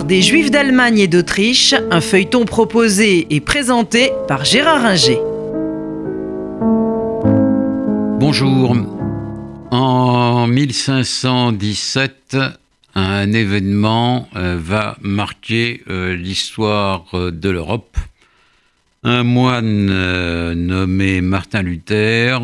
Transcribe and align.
Des 0.00 0.22
Juifs 0.22 0.50
d'Allemagne 0.50 1.00
et 1.00 1.06
d'Autriche, 1.06 1.74
un 1.90 2.00
feuilleton 2.00 2.46
proposé 2.46 3.26
et 3.28 3.40
présenté 3.40 4.10
par 4.26 4.42
Gérard 4.42 4.86
Inger. 4.86 5.18
Bonjour. 8.18 8.74
En 9.70 10.46
1517, 10.46 12.36
un 12.94 13.32
événement 13.32 14.30
euh, 14.34 14.56
va 14.58 14.96
marquer 15.02 15.82
euh, 15.90 16.16
l'histoire 16.16 17.04
euh, 17.12 17.30
de 17.30 17.50
l'Europe. 17.50 17.98
Un 19.04 19.24
moine 19.24 19.86
nommé 20.54 21.20
Martin 21.20 21.60
Luther 21.62 22.40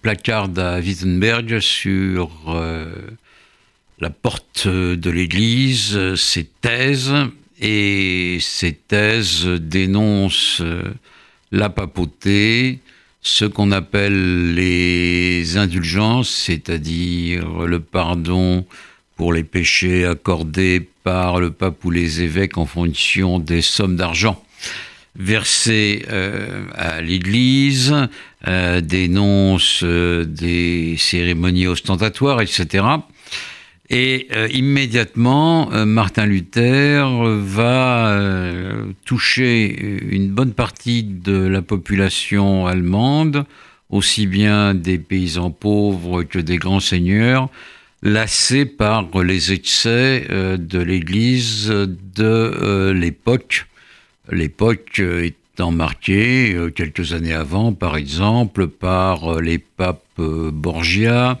placarde 0.00 0.58
à 0.58 0.80
Wittenberg 0.80 1.60
sur 1.60 2.30
la 3.98 4.10
porte 4.10 4.68
de 4.68 5.10
l'Église 5.10 6.14
ses 6.16 6.44
thèses 6.44 7.14
et 7.60 8.38
ces 8.40 8.72
thèses 8.72 9.46
dénoncent 9.46 10.62
la 11.52 11.70
papauté, 11.70 12.80
ce 13.22 13.44
qu'on 13.44 13.72
appelle 13.72 14.54
les 14.54 15.56
indulgences, 15.56 16.30
c'est-à-dire 16.30 17.62
le 17.62 17.80
pardon 17.80 18.66
pour 19.16 19.32
les 19.32 19.44
péchés 19.44 20.04
accordés 20.04 20.86
par 21.02 21.40
le 21.40 21.50
pape 21.50 21.84
ou 21.84 21.90
les 21.90 22.20
évêques 22.20 22.58
en 22.58 22.66
fonction 22.66 23.38
des 23.38 23.62
sommes 23.62 23.96
d'argent 23.96 24.42
versées 25.18 26.04
euh, 26.10 26.66
à 26.74 27.00
l'Église, 27.00 27.94
euh, 28.46 28.80
dénonce 28.80 29.80
euh, 29.82 30.24
des 30.24 30.96
cérémonies 30.98 31.66
ostentatoires, 31.66 32.42
etc. 32.42 32.84
Et 33.88 34.26
euh, 34.32 34.48
immédiatement, 34.52 35.72
euh, 35.72 35.84
Martin 35.84 36.26
Luther 36.26 37.06
va 37.38 38.08
euh, 38.08 38.86
toucher 39.04 40.00
une 40.10 40.30
bonne 40.30 40.52
partie 40.52 41.04
de 41.04 41.36
la 41.36 41.62
population 41.62 42.66
allemande, 42.66 43.44
aussi 43.90 44.26
bien 44.26 44.74
des 44.74 44.98
paysans 44.98 45.52
pauvres 45.52 46.24
que 46.24 46.40
des 46.40 46.56
grands 46.56 46.80
seigneurs, 46.80 47.48
lassés 48.02 48.66
par 48.66 49.06
les 49.22 49.52
excès 49.52 50.26
de 50.28 50.78
l'Église 50.78 51.68
de 51.68 52.90
l'époque. 52.90 53.66
L'époque 54.30 55.00
étant 55.00 55.70
marquée 55.70 56.56
quelques 56.74 57.12
années 57.12 57.32
avant, 57.32 57.72
par 57.72 57.96
exemple, 57.96 58.66
par 58.66 59.40
les 59.40 59.58
papes 59.58 60.05
Borgia 60.22 61.40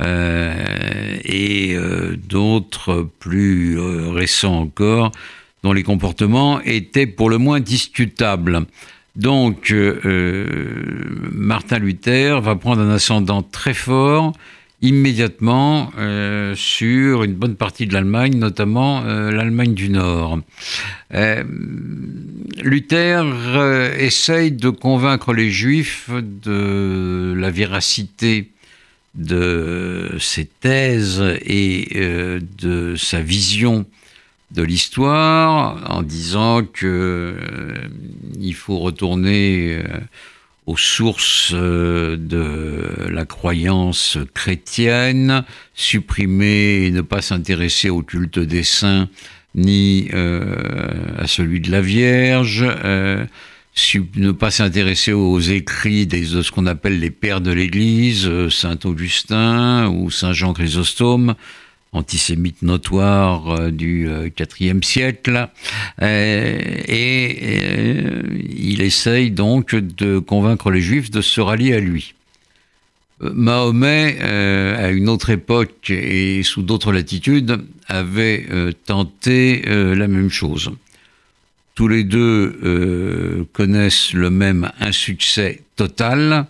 euh, 0.00 1.16
et 1.24 1.74
euh, 1.74 2.16
d'autres 2.16 3.08
plus 3.18 3.78
euh, 3.78 4.10
récents 4.10 4.60
encore, 4.60 5.12
dont 5.62 5.72
les 5.72 5.82
comportements 5.82 6.60
étaient 6.60 7.06
pour 7.06 7.30
le 7.30 7.38
moins 7.38 7.60
discutables. 7.60 8.66
Donc, 9.16 9.72
Martin 11.30 11.78
Luther 11.78 12.40
va 12.40 12.56
prendre 12.56 12.82
un 12.82 12.90
ascendant 12.90 13.42
très 13.42 13.72
fort 13.72 14.32
immédiatement 14.84 15.90
euh, 15.96 16.54
sur 16.54 17.24
une 17.24 17.32
bonne 17.32 17.56
partie 17.56 17.86
de 17.86 17.94
l'Allemagne, 17.94 18.36
notamment 18.36 19.02
euh, 19.04 19.30
l'Allemagne 19.30 19.72
du 19.72 19.88
Nord. 19.88 20.40
Euh, 21.14 21.42
Luther 22.62 23.24
essaye 23.98 24.52
de 24.52 24.68
convaincre 24.68 25.32
les 25.32 25.50
Juifs 25.50 26.10
de 26.10 27.34
la 27.34 27.50
véracité 27.50 28.50
de 29.14 30.16
ses 30.20 30.44
thèses 30.44 31.24
et 31.46 31.88
de 32.62 32.94
sa 32.96 33.20
vision 33.20 33.86
de 34.50 34.62
l'histoire 34.62 35.90
en 35.90 36.02
disant 36.02 36.62
qu'il 36.62 38.54
faut 38.54 38.78
retourner 38.78 39.82
aux 40.66 40.76
sources 40.76 41.52
euh, 41.52 42.16
de 42.16 43.10
la 43.10 43.24
croyance 43.24 44.18
chrétienne, 44.32 45.44
supprimer 45.74 46.86
et 46.86 46.90
ne 46.90 47.02
pas 47.02 47.20
s'intéresser 47.20 47.90
au 47.90 48.02
culte 48.02 48.38
des 48.38 48.62
saints 48.62 49.08
ni 49.54 50.08
euh, 50.14 50.56
à 51.18 51.26
celui 51.26 51.60
de 51.60 51.70
la 51.70 51.80
Vierge, 51.80 52.64
euh, 52.66 53.24
ne 54.16 54.32
pas 54.32 54.50
s'intéresser 54.50 55.12
aux 55.12 55.38
écrits 55.38 56.06
de 56.06 56.42
ce 56.42 56.50
qu'on 56.50 56.66
appelle 56.66 56.98
les 56.98 57.10
pères 57.10 57.40
de 57.40 57.52
l'Église, 57.52 58.28
Saint 58.48 58.78
Augustin 58.84 59.88
ou 59.88 60.10
Saint 60.10 60.32
Jean 60.32 60.54
Chrysostome, 60.54 61.34
antisémite 61.94 62.62
notoire 62.62 63.48
euh, 63.48 63.70
du 63.70 64.08
IVe 64.60 64.76
euh, 64.76 64.80
siècle, 64.82 65.48
euh, 66.02 66.82
et 66.86 68.04
il 68.58 68.82
essaye 68.82 69.30
donc 69.30 69.74
de 69.74 70.18
convaincre 70.18 70.70
les 70.70 70.80
Juifs 70.80 71.10
de 71.10 71.20
se 71.20 71.40
rallier 71.40 71.74
à 71.74 71.80
lui. 71.80 72.14
Mahomet, 73.20 74.18
à 74.20 74.90
une 74.90 75.08
autre 75.08 75.30
époque 75.30 75.88
et 75.88 76.42
sous 76.42 76.62
d'autres 76.62 76.92
latitudes, 76.92 77.64
avait 77.86 78.46
tenté 78.84 79.62
la 79.64 80.08
même 80.08 80.30
chose. 80.30 80.72
Tous 81.74 81.88
les 81.88 82.02
deux 82.02 83.46
connaissent 83.52 84.12
le 84.12 84.30
même 84.30 84.70
insuccès 84.80 85.62
total, 85.76 86.46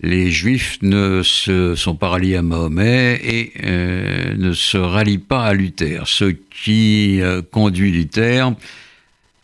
les 0.00 0.30
Juifs 0.30 0.78
ne 0.82 1.22
se 1.22 1.74
sont 1.74 1.94
pas 1.94 2.08
ralliés 2.08 2.36
à 2.36 2.42
Mahomet 2.42 3.18
et 3.24 3.52
euh, 3.64 4.34
ne 4.36 4.52
se 4.52 4.76
rallient 4.76 5.18
pas 5.18 5.44
à 5.44 5.54
Luther, 5.54 6.06
ce 6.06 6.26
qui 6.26 7.20
euh, 7.22 7.40
conduit 7.42 7.92
Luther, 7.92 8.52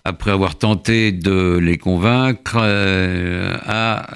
après 0.05 0.31
avoir 0.31 0.57
tenté 0.57 1.13
de 1.13 1.59
les 1.59 1.79
convaincre, 1.79 2.59
euh, 2.61 3.57
à 3.65 4.07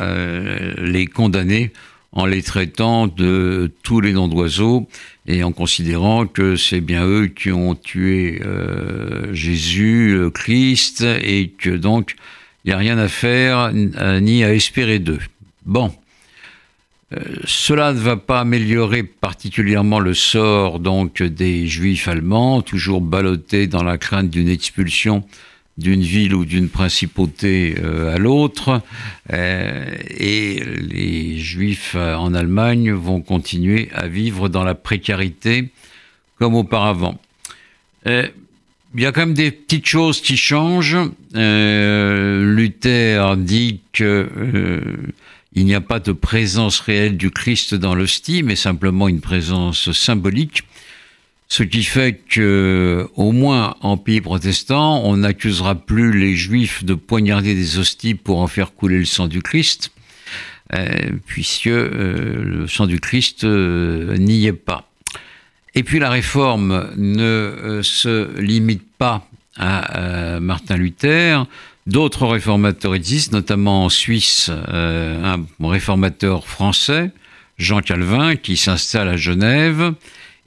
les 0.78 1.06
condamner 1.06 1.72
en 2.12 2.26
les 2.26 2.42
traitant 2.42 3.06
de 3.06 3.70
tous 3.82 4.00
les 4.00 4.12
noms 4.12 4.28
d'oiseaux 4.28 4.88
et 5.26 5.42
en 5.42 5.52
considérant 5.52 6.26
que 6.26 6.56
c'est 6.56 6.80
bien 6.80 7.06
eux 7.06 7.26
qui 7.26 7.52
ont 7.52 7.74
tué 7.74 8.40
Jésus, 9.32 10.18
Christ, 10.32 11.02
et 11.02 11.48
que 11.50 11.70
donc 11.70 12.16
il 12.64 12.68
n'y 12.68 12.74
a 12.74 12.78
rien 12.78 12.98
à 12.98 13.08
faire 13.08 13.70
ni 13.72 14.44
à 14.44 14.54
espérer 14.54 14.98
d'eux. 14.98 15.20
Bon. 15.66 15.92
Euh, 17.12 17.20
cela 17.44 17.92
ne 17.92 18.00
va 18.00 18.16
pas 18.16 18.40
améliorer 18.40 19.04
particulièrement 19.04 20.00
le 20.00 20.12
sort 20.12 20.80
donc 20.80 21.22
des 21.22 21.68
juifs 21.68 22.08
allemands, 22.08 22.62
toujours 22.62 23.00
ballottés 23.00 23.68
dans 23.68 23.84
la 23.84 23.96
crainte 23.96 24.30
d'une 24.30 24.48
expulsion 24.48 25.24
d'une 25.78 26.00
ville 26.00 26.34
ou 26.34 26.46
d'une 26.46 26.70
principauté 26.70 27.76
euh, 27.78 28.14
à 28.14 28.18
l'autre. 28.18 28.80
Euh, 29.30 29.84
et 30.08 30.64
les 30.64 31.38
juifs 31.38 31.94
en 31.94 32.32
Allemagne 32.32 32.92
vont 32.92 33.20
continuer 33.20 33.90
à 33.94 34.08
vivre 34.08 34.48
dans 34.48 34.64
la 34.64 34.74
précarité 34.74 35.68
comme 36.38 36.54
auparavant. 36.54 37.20
il 38.06 38.30
y 38.96 39.06
a 39.06 39.12
quand 39.12 39.20
même 39.20 39.34
des 39.34 39.50
petites 39.50 39.86
choses 39.86 40.20
qui 40.20 40.36
changent. 40.36 40.98
Luther 41.34 43.36
dit 43.36 43.80
que 43.92 44.28
il 45.56 45.64
n'y 45.64 45.74
a 45.74 45.80
pas 45.80 46.00
de 46.00 46.12
présence 46.12 46.80
réelle 46.80 47.16
du 47.16 47.30
Christ 47.30 47.74
dans 47.74 47.94
l'hostie, 47.94 48.42
mais 48.42 48.56
simplement 48.56 49.08
une 49.08 49.22
présence 49.22 49.90
symbolique. 49.92 50.64
Ce 51.48 51.62
qui 51.62 51.82
fait 51.82 52.20
que, 52.28 53.08
au 53.16 53.32
moins 53.32 53.74
en 53.80 53.96
pays 53.96 54.20
protestant, 54.20 55.02
on 55.04 55.16
n'accusera 55.16 55.74
plus 55.74 56.12
les 56.18 56.36
juifs 56.36 56.84
de 56.84 56.92
poignarder 56.92 57.54
des 57.54 57.78
hosties 57.78 58.14
pour 58.14 58.40
en 58.40 58.48
faire 58.48 58.74
couler 58.74 58.98
le 58.98 59.06
sang 59.06 59.28
du 59.28 59.40
Christ, 59.40 59.92
euh, 60.74 61.12
puisque 61.24 61.68
euh, 61.68 62.42
le 62.44 62.66
sang 62.68 62.86
du 62.86 63.00
Christ 63.00 63.44
euh, 63.44 64.14
n'y 64.18 64.46
est 64.46 64.52
pas. 64.52 64.90
Et 65.74 65.82
puis 65.82 65.98
la 66.00 66.10
réforme 66.10 66.90
ne 66.98 67.80
se 67.82 68.38
limite 68.38 68.84
pas 68.98 69.26
à 69.58 70.38
Martin 70.38 70.76
Luther, 70.76 71.46
D'autres 71.86 72.26
réformateurs 72.26 72.96
existent, 72.96 73.36
notamment 73.36 73.84
en 73.84 73.88
Suisse, 73.88 74.50
euh, 74.50 75.22
un 75.22 75.68
réformateur 75.68 76.48
français, 76.48 77.12
Jean 77.58 77.80
Calvin, 77.80 78.34
qui 78.34 78.56
s'installe 78.56 79.08
à 79.08 79.16
Genève 79.16 79.92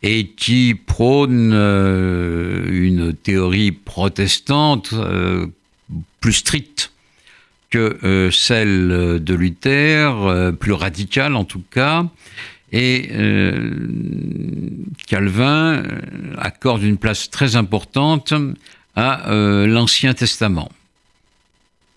et 0.04 0.28
qui 0.28 0.76
prône 0.76 1.52
euh, 1.54 2.66
une 2.70 3.14
théorie 3.14 3.72
protestante 3.72 4.90
euh, 4.94 5.48
plus 6.20 6.34
stricte 6.34 6.92
que 7.70 8.30
celle 8.34 9.20
de 9.24 9.34
Luther, 9.36 10.54
plus 10.60 10.74
radicale 10.74 11.36
en 11.36 11.44
tout 11.46 11.62
cas. 11.70 12.08
Et 12.72 13.12
Calvin 15.06 15.84
accorde 16.40 16.82
une 16.82 16.98
place 16.98 17.30
très 17.30 17.56
importante 17.56 18.34
à 18.96 19.32
l'Ancien 19.68 20.16
Testament 20.16 20.72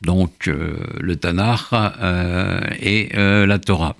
donc 0.02 0.48
euh, 0.48 0.76
le 1.00 1.16
Tanakh 1.16 1.60
euh, 1.72 2.60
et 2.80 3.10
euh, 3.14 3.46
la 3.46 3.58
Torah. 3.58 3.96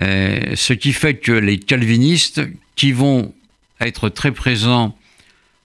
ce 0.00 0.72
qui 0.72 0.92
fait 0.92 1.14
que 1.14 1.32
les 1.32 1.58
calvinistes, 1.58 2.40
qui 2.76 2.92
vont 2.92 3.32
être 3.80 4.08
très 4.08 4.32
présents 4.32 4.96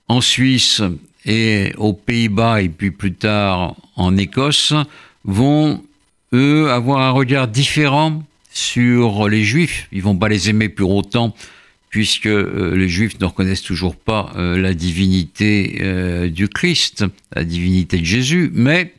en 0.07 0.21
Suisse 0.21 0.81
et 1.25 1.73
aux 1.77 1.93
Pays-Bas 1.93 2.61
et 2.61 2.69
puis 2.69 2.91
plus 2.91 3.13
tard 3.13 3.75
en 3.95 4.17
Écosse 4.17 4.73
vont, 5.23 5.83
eux, 6.33 6.69
avoir 6.71 6.99
un 7.01 7.11
regard 7.11 7.47
différent 7.47 8.23
sur 8.51 9.29
les 9.29 9.43
Juifs. 9.43 9.87
Ils 9.91 10.03
vont 10.03 10.17
pas 10.17 10.27
les 10.27 10.49
aimer 10.49 10.69
pour 10.69 10.91
autant 10.91 11.33
puisque 11.89 12.25
les 12.25 12.89
Juifs 12.89 13.19
ne 13.19 13.25
reconnaissent 13.25 13.61
toujours 13.61 13.95
pas 13.95 14.33
la 14.35 14.73
divinité 14.73 16.29
du 16.31 16.47
Christ, 16.47 17.05
la 17.35 17.43
divinité 17.43 17.99
de 17.99 18.05
Jésus, 18.05 18.49
mais 18.51 18.93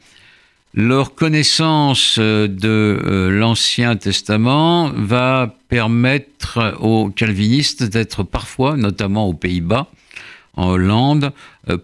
leur 0.75 1.15
connaissance 1.15 2.19
de 2.19 3.29
l'Ancien 3.31 3.97
Testament 3.97 4.91
va 4.95 5.55
permettre 5.69 6.77
aux 6.81 7.11
calvinistes 7.11 7.85
d'être 7.85 8.23
parfois, 8.23 8.77
notamment 8.77 9.29
aux 9.29 9.35
Pays-Bas, 9.35 9.87
en 10.57 10.69
Hollande, 10.69 11.33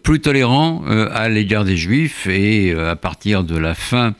plus 0.02 0.20
tolérants 0.20 0.84
à 0.84 1.28
l'égard 1.28 1.64
des 1.64 1.76
Juifs 1.76 2.26
et 2.26 2.72
à 2.72 2.96
partir 2.96 3.44
de 3.44 3.56
la 3.56 3.74
fin 3.74 4.14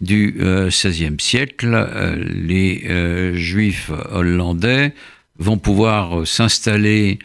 du 0.00 0.36
XVIe 0.40 1.16
siècle, 1.18 1.88
les 2.32 3.34
Juifs 3.34 3.90
hollandais 4.10 4.92
vont 5.38 5.58
pouvoir 5.58 6.20
euh, 6.20 6.24
s'installer 6.24 7.18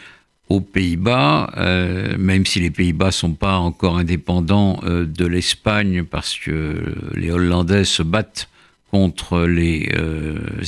aux 0.52 0.60
Pays-Bas, 0.60 1.54
euh, 1.56 2.18
même 2.18 2.46
si 2.46 2.60
les 2.60 2.72
Pays-Bas 2.72 3.08
ne 3.08 3.12
sont 3.12 3.34
pas 3.34 3.56
encore 3.56 3.98
indépendants 3.98 4.82
euh, 4.84 5.06
de 5.06 5.26
l'Espagne 5.26 6.04
parce 6.04 6.38
que 6.38 6.94
les 7.16 7.32
Hollandais 7.32 7.86
se 7.86 8.04
battent 8.04 8.50
contre 8.92 9.44
les 9.44 9.90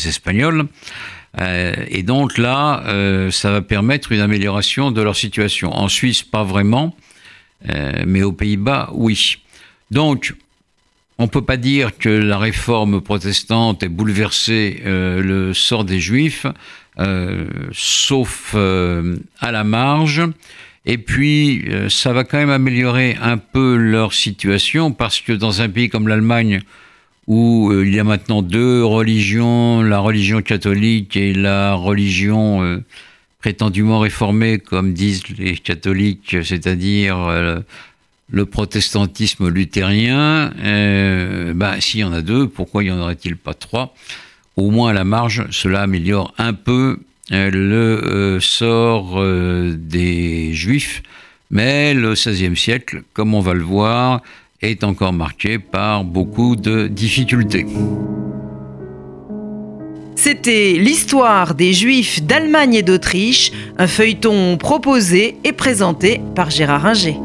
Espagnols. 0.06 0.68
et 1.38 2.04
donc 2.04 2.38
là, 2.38 2.82
ça 3.32 3.52
va 3.52 3.62
permettre 3.62 4.14
une 4.14 4.22
amélioration 4.22 4.92
de 4.92 5.02
leur 5.02 5.18
situation. 5.18 5.76
En 5.76 5.90
Suisse, 5.90 6.24
pas 6.24 6.46
vraiment, 6.46 6.96
mais 8.08 8.24
aux 8.24 8.32
Pays-Bas, 8.32 8.92
oui. 8.94 9.40
Donc, 9.92 10.36
on 11.18 11.24
ne 11.24 11.28
peut 11.28 11.44
pas 11.44 11.58
dire 11.58 11.98
que 11.98 12.08
la 12.08 12.38
réforme 12.38 13.02
protestante 13.02 13.84
ait 13.84 13.90
bouleversé 13.90 14.82
le 14.86 15.54
sort 15.54 15.84
des 15.84 16.00
Juifs. 16.00 16.46
Euh, 17.00 17.46
sauf 17.72 18.54
euh, 18.56 19.16
à 19.40 19.52
la 19.52 19.64
marge. 19.64 20.22
Et 20.86 20.98
puis, 20.98 21.64
euh, 21.70 21.90
ça 21.90 22.14
va 22.14 22.24
quand 22.24 22.38
même 22.38 22.52
améliorer 22.52 23.18
un 23.20 23.38
peu 23.38 23.78
leur 23.78 24.14
situation 24.14 24.92
parce 24.92 25.20
que 25.20 25.34
dans 25.34 25.62
un 25.62 25.70
pays 25.70 25.90
comme 25.90 26.08
l'Allemagne, 26.08 26.62
où 27.26 27.72
il 27.74 27.96
y 27.96 28.00
a 28.00 28.04
maintenant 28.04 28.42
deux 28.42 28.84
religions, 28.84 29.82
la 29.82 30.00
religion 30.00 30.42
catholique 30.42 31.16
et 31.16 31.34
la 31.34 31.74
religion 31.74 32.84
prétendument 33.40 34.00
réformée, 34.00 34.60
comme 34.60 34.92
disent 34.92 35.24
les 35.38 35.56
catholiques, 35.56 36.36
c'est-à-dire 36.44 37.64
le 38.30 38.46
protestantisme 38.46 39.48
luthérien, 39.48 40.52
ben, 41.56 41.80
s'il 41.80 42.02
y 42.02 42.04
en 42.04 42.12
a 42.12 42.22
deux, 42.22 42.50
pourquoi 42.50 42.84
y 42.84 42.92
en 42.92 43.00
aurait-il 43.00 43.38
pas 43.38 43.54
trois? 43.54 43.96
Au 44.56 44.72
moins 44.72 44.92
à 44.92 44.94
la 44.94 45.04
marge, 45.04 45.46
cela 45.52 45.82
améliore 45.82 46.34
un 46.38 46.54
peu 46.54 47.00
euh, 47.32 47.50
le 47.50 48.02
euh, 48.06 48.40
sort 48.40 49.14
euh, 49.18 49.76
des 49.78 50.54
Juifs. 50.54 51.02
Mais 51.50 51.94
le 51.94 52.14
XVIe 52.14 52.56
siècle, 52.58 53.04
comme 53.14 53.34
on 53.34 53.40
va 53.40 53.54
le 53.54 53.64
voir, 53.64 54.22
est 54.62 54.84
encore 54.84 55.14
marqué 55.14 55.60
par 55.60 56.04
beaucoup 56.04 56.56
de 56.56 56.88
difficultés. 56.88 57.66
C'était 60.16 60.74
l'histoire 60.74 61.54
des 61.54 61.74
Juifs 61.74 62.24
d'Allemagne 62.24 62.76
et 62.76 62.84
d'Autriche, 62.84 63.52
un 63.78 63.88
feuilleton 63.88 64.58
proposé 64.58 65.36
et 65.44 65.52
présenté 65.52 66.22
par 66.36 66.50
Gérard 66.50 66.86
Inger. 66.86 67.18